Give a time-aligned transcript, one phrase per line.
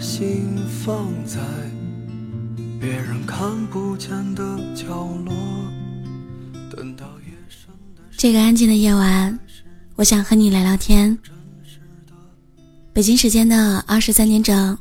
[0.00, 1.38] 心放在
[2.80, 4.42] 别人看不见的
[4.74, 4.86] 角
[5.26, 5.34] 落。
[6.74, 9.38] 等到夜深的这个安静的夜晚，
[9.96, 11.16] 我想和你聊聊天。
[12.94, 14.76] 北京时间的二十三点整，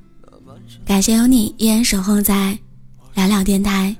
[0.85, 2.57] 感谢有你依然守候在
[3.13, 3.93] 聊聊电台。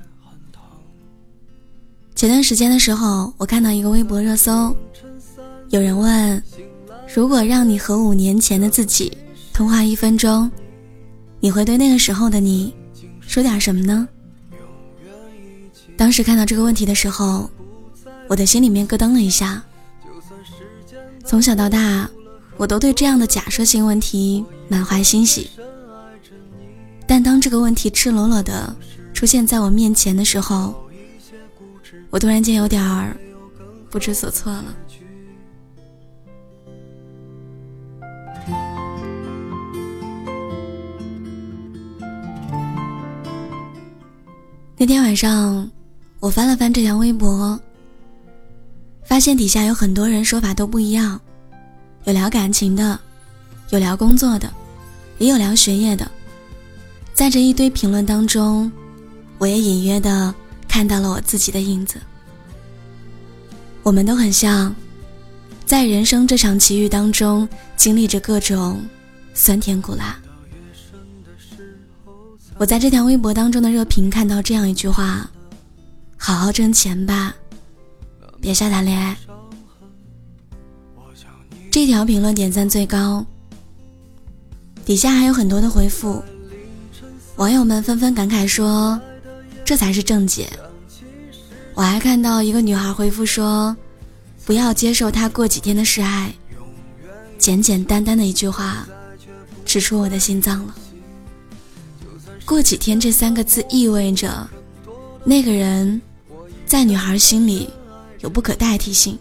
[2.14, 4.74] 前段时间的时候，我看到一个微博热搜，
[5.68, 6.42] 有人问：
[7.14, 9.12] 如果让你和五年前的自己
[9.52, 10.50] 通话一分钟，
[11.40, 12.74] 你会对那个时候的你
[13.20, 14.06] 说点什么呢？
[15.96, 17.50] 当时看到这个问题的时候，
[18.28, 19.62] 我的心里面咯噔了一下。
[21.24, 22.10] 从小到大，
[22.56, 25.48] 我都对这样的假设性问题满怀欣喜，
[27.06, 28.74] 但当这个问题赤裸裸的
[29.14, 30.74] 出现在我面前的时候，
[32.10, 33.16] 我突然间有点儿
[33.88, 34.76] 不知所措了。
[44.82, 45.70] 那天晚上，
[46.20, 47.60] 我翻了翻这条微博，
[49.04, 51.20] 发现底下有很多人说法都不一样，
[52.04, 52.98] 有聊感情的，
[53.68, 54.50] 有聊工作的，
[55.18, 56.10] 也有聊学业的。
[57.12, 58.72] 在这一堆评论当中，
[59.36, 60.34] 我也隐约的。
[60.66, 62.00] 看到了我自己的影子。
[63.82, 64.74] 我们都很像，
[65.66, 68.82] 在人生这场奇遇当中，经历着各种
[69.34, 70.18] 酸甜苦辣。
[72.60, 75.26] 我在这条微博当中的热评看到这样一句话
[76.18, 77.34] ：“好好挣钱吧，
[78.38, 79.16] 别瞎谈恋爱。”
[81.72, 83.24] 这条评论点赞最高，
[84.84, 86.22] 底下还有很多的回复，
[87.36, 89.00] 网友们纷纷感慨说。
[89.64, 90.50] 这才是正解。
[91.72, 93.74] 我还看到一个女孩回复说
[94.44, 96.30] ：“不要接受他过几天的示爱。”
[97.38, 98.86] 简简单单的一句话，
[99.64, 100.74] 直戳我的心脏了。
[102.50, 104.44] 过几天这三个字意味着，
[105.22, 106.02] 那个人，
[106.66, 107.70] 在女孩心里
[108.22, 109.16] 有不可代替性。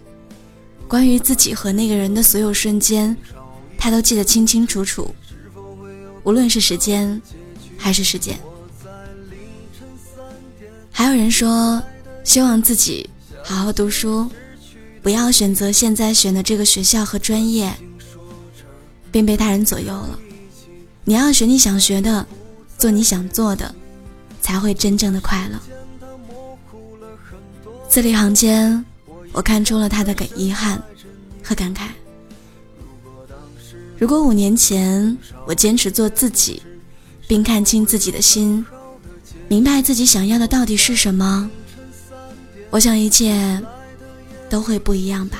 [0.88, 3.16] 关于自己和那个人的所有瞬间，
[3.78, 5.14] 她都记得清清楚楚。
[6.24, 7.22] 无论是时间，
[7.78, 8.40] 还是事件。
[10.90, 11.80] 还有人说，
[12.24, 13.08] 希望自己
[13.44, 14.28] 好好读书，
[15.04, 17.72] 不要选择现在选的这个学校和专业，
[19.12, 20.18] 并被他人左右了。
[21.04, 22.26] 你要学你想学的，
[22.80, 23.76] 做你想做的，
[24.42, 25.60] 才会真正的快乐。
[27.90, 28.84] 字里行间，
[29.34, 30.82] 我看出了他的遗憾
[31.44, 31.90] 和感慨。
[33.98, 36.64] 如果五年前我坚持做自己，
[37.28, 38.66] 并看清自己的心。
[39.50, 41.50] 明白自己想要的到底是什么，
[42.70, 43.62] 我想一切
[44.50, 45.40] 都会不一样吧。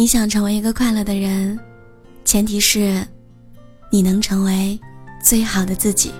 [0.00, 1.60] 你想成为一个快乐的人，
[2.24, 3.06] 前提是
[3.92, 4.80] 你能成为
[5.22, 6.10] 最好的自己。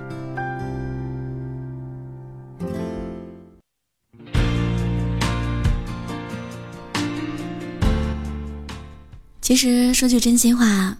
[9.40, 10.94] 其实说句真心话，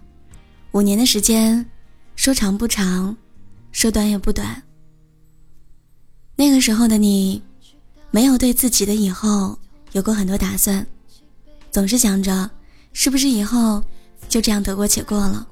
[0.71, 1.63] 五年的时间，
[2.15, 3.15] 说长不长，
[3.71, 4.63] 说短也不短。
[6.35, 7.43] 那个时候的你，
[8.09, 9.59] 没有对自己的以后
[9.91, 10.83] 有过很多打算，
[11.69, 12.49] 总是想着
[12.93, 13.83] 是不是以后
[14.27, 15.47] 就这样得过且过了。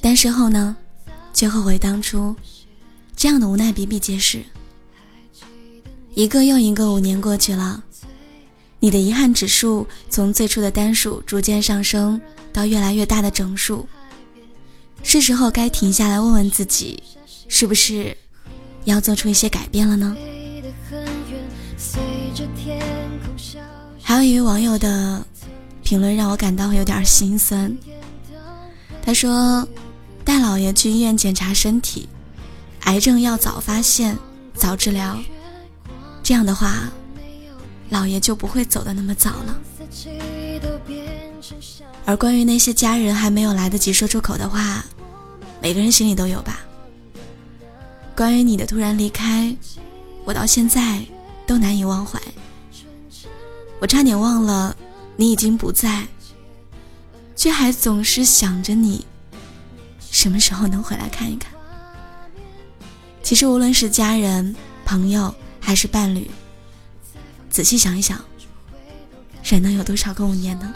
[0.00, 0.76] 但事后呢，
[1.32, 2.34] 却后悔当初，
[3.16, 4.44] 这样的无奈比比皆是。
[6.14, 7.82] 一个又一个五年过去了。
[8.80, 12.20] 你的遗憾指数从最初的单数逐渐上升
[12.52, 13.88] 到越来越大的整数，
[15.02, 17.02] 是时候该停下来问问自己，
[17.48, 18.16] 是不是
[18.84, 20.16] 要做出一些改变了呢？
[24.00, 25.26] 还有一位网友的
[25.88, 27.74] 评论让我感到有点心酸，
[29.02, 29.66] 他说
[30.22, 32.06] ：“带老爷去医院检查身体，
[32.80, 34.14] 癌症要早发现、
[34.54, 35.18] 早治疗，
[36.22, 36.90] 这样的话。”
[37.88, 39.58] 老爷就不会走的那么早了。
[42.04, 44.84] 而关于那些家人还没有来得及说出口的话，
[45.62, 46.60] 每个人心里都有吧。
[48.14, 49.56] 关于你的突然离开，
[50.26, 51.02] 我到现在
[51.46, 52.20] 都难以忘怀。
[53.80, 54.76] 我差点忘了
[55.20, 56.06] 你已经不在，
[57.34, 59.04] 却还总是想着你，
[60.12, 61.52] 什么时候能回来看一看。
[63.20, 64.54] 其实无论是家人、
[64.84, 66.30] 朋友还是伴侣，
[67.50, 68.24] 仔细想一想，
[69.42, 70.72] 人能有多少个五年呢？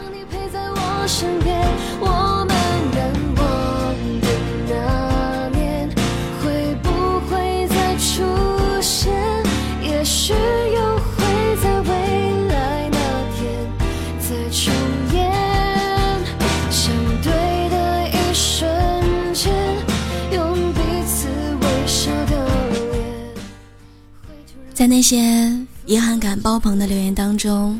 [24.83, 25.49] 在那些
[25.85, 27.79] 遗憾感爆棚的留言当中，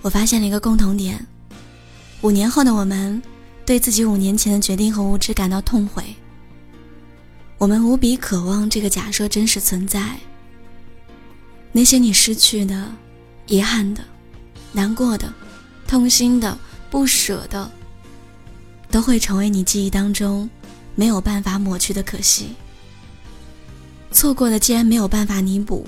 [0.00, 1.24] 我发现了一个共同点：
[2.22, 3.22] 五年后的我们，
[3.64, 6.02] 对自己五年前的决定和无知感到痛悔。
[7.56, 10.18] 我们无比渴望这个假设真实存在。
[11.70, 12.90] 那些你失去的、
[13.46, 14.02] 遗憾的、
[14.72, 15.32] 难过的、
[15.86, 16.58] 痛心的、
[16.90, 17.70] 不舍的，
[18.90, 20.50] 都会成为你记忆当中
[20.96, 22.48] 没有办法抹去的可惜。
[24.12, 25.86] 错过的既然没有办法弥补，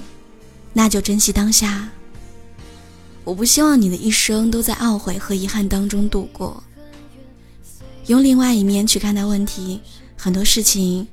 [0.72, 1.90] 那就珍惜当下。
[3.22, 6.62] 我不希望你的一生都在懊悔和遗憾当中度过。
[8.06, 9.80] 用另外一面去看待问题，
[10.16, 11.06] 很多事情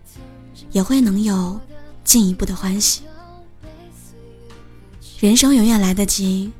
[0.72, 1.60] 也会能有
[2.04, 3.02] 进一步的欢喜。
[5.20, 6.52] 人生永远来得及，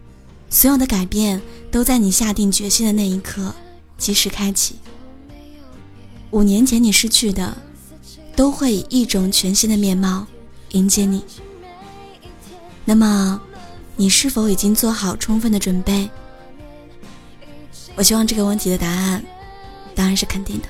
[0.50, 3.54] 所有的改变都在你下定决心的那一刻
[3.98, 4.76] 及时开启。
[6.30, 7.58] 五年前你失去的，
[8.36, 10.28] 都会以一种全新的面貌。
[10.72, 11.24] 迎接你，
[12.86, 13.42] 那么，
[13.98, 16.10] 你是否已经做好充分的准备？
[17.96, 19.22] 我希望这个问题的答案，
[19.94, 20.68] 当然是肯定的。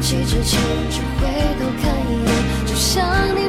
[0.00, 0.58] 起之前，
[0.90, 1.28] 只回
[1.58, 2.32] 头看一眼，
[2.66, 3.04] 就像
[3.36, 3.40] 你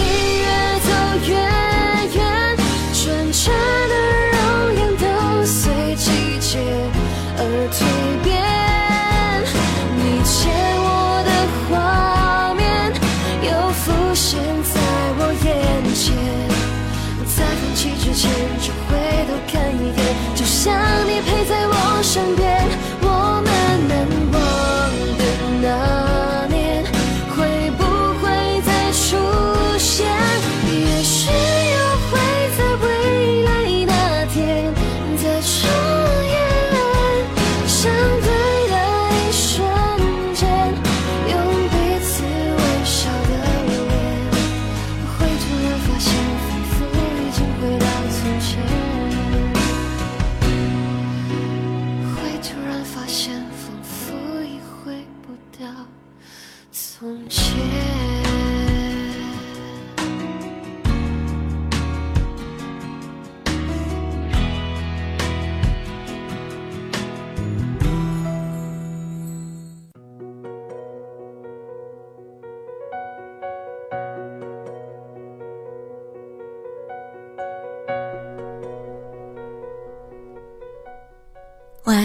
[0.00, 0.46] 你越
[0.80, 0.90] 走
[1.28, 1.34] 越
[2.16, 2.56] 远
[2.94, 3.44] 纯真
[3.90, 3.94] 的
[4.32, 4.38] 容
[4.74, 5.04] 颜都
[5.44, 6.08] 随季
[6.40, 6.58] 节
[7.36, 7.78] 而蜕
[8.24, 8.28] 变。
[9.96, 10.34] 你牵
[10.80, 10.88] 我
[11.28, 11.30] 的
[11.68, 12.60] 画面
[13.42, 14.80] 又浮现在
[15.18, 15.48] 我眼
[15.94, 16.08] 前。
[17.36, 18.30] 在放弃之前
[18.60, 18.96] 就回
[19.28, 20.00] 头看一眼
[20.34, 20.74] 就像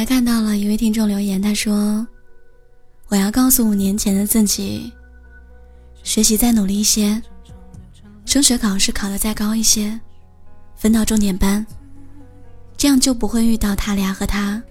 [0.06, 2.06] 看到了一位听众留言，他说
[3.10, 4.92] ：“我要告诉五年前的自己，
[6.04, 7.22] 学习再努力一些，
[8.26, 10.00] 升学考试考得再高一些，
[10.76, 11.66] 分到重点班，
[12.78, 14.62] 这样就不会遇到他俩和他，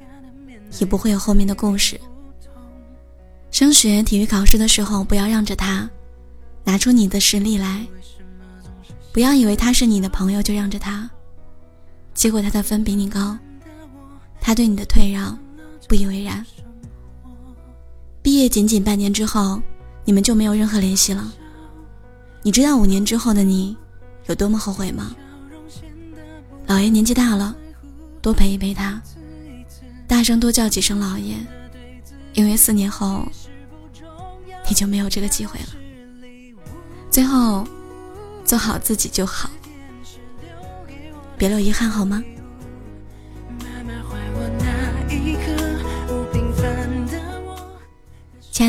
[0.79, 2.01] 也不会有后面的故事。
[3.51, 5.89] 升学体育考试的时候，不要让着他，
[6.65, 7.85] 拿出你的实力来，
[9.13, 11.11] 不要以为他是你的朋友就让着他，
[12.15, 13.37] 结果他的分比你高。”
[14.47, 15.39] 他对你的退让
[15.89, 16.45] 不以为然。
[18.21, 19.59] 毕业仅仅半年之后，
[20.05, 21.33] 你们就没有任何联系了。
[22.43, 23.75] 你知道五年之后的你
[24.27, 25.17] 有多么后悔吗？
[26.67, 27.57] 姥爷年纪大了，
[28.21, 29.01] 多陪一陪他，
[30.07, 31.37] 大声多叫几声姥爷，
[32.35, 33.27] 因为四年后
[34.69, 35.69] 你就没有这个机会了。
[37.11, 37.67] 最后，
[38.45, 39.49] 做好自己就好，
[41.39, 42.23] 别留遗憾，好吗？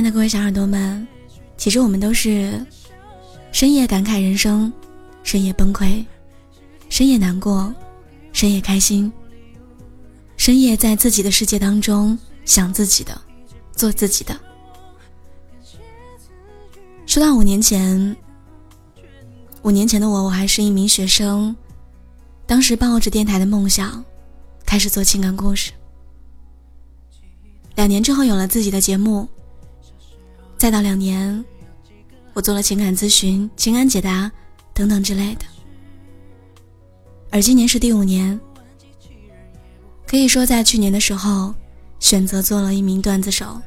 [0.05, 1.05] 的各位小耳朵们，
[1.57, 2.63] 其实我们都是
[3.51, 4.71] 深夜感慨人生，
[5.23, 6.05] 深夜崩溃，
[6.89, 7.73] 深夜难过，
[8.31, 9.11] 深夜开心，
[10.37, 13.19] 深夜在自己的世界当中想自己的，
[13.71, 14.39] 做自己的。
[17.07, 18.15] 说到五年前，
[19.63, 21.55] 五年前的我，我还是一名学生，
[22.45, 24.05] 当时抱着电台的梦想，
[24.67, 25.71] 开始做情感故事。
[27.73, 29.27] 两年之后，有了自己的节目。
[30.57, 31.43] 再到两年，
[32.33, 34.31] 我做了情感咨询、情感解答
[34.73, 35.45] 等等之类的。
[37.29, 38.39] 而今年是第五年，
[40.07, 41.53] 可以说在去年的时候，
[41.99, 43.61] 选择做了一名段子手。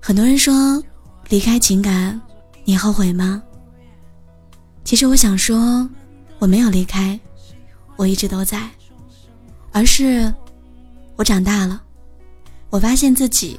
[0.00, 0.82] 很多人说
[1.28, 2.20] 离开情感，
[2.64, 3.42] 你后悔吗？
[4.84, 5.88] 其实我想说，
[6.38, 7.18] 我没有离开，
[7.96, 8.70] 我一直都在，
[9.70, 10.32] 而是
[11.16, 11.82] 我长大了，
[12.70, 13.58] 我发现自己。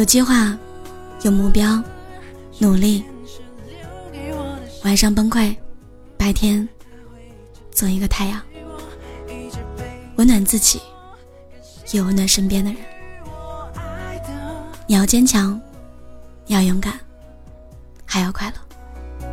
[0.00, 0.56] 有计划，
[1.24, 1.78] 有目标，
[2.58, 3.04] 努力。
[4.82, 5.54] 晚上崩溃，
[6.16, 6.66] 白天
[7.70, 8.40] 做一个太阳，
[10.16, 10.80] 温暖自己，
[11.92, 12.80] 也温暖身边的人。
[14.86, 15.60] 你要坚强，
[16.46, 16.98] 你要勇敢，
[18.06, 19.28] 还要快乐。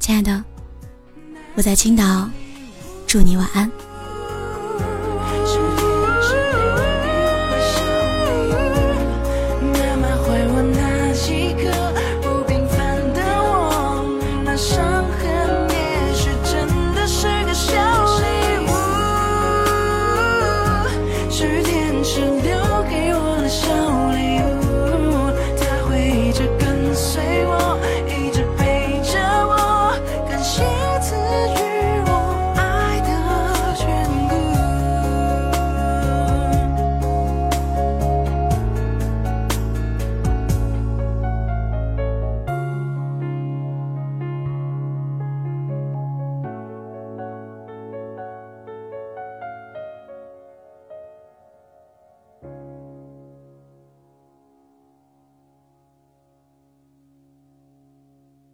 [0.00, 0.42] 亲爱的，
[1.54, 2.28] 我在青岛，
[3.06, 3.70] 祝你晚安。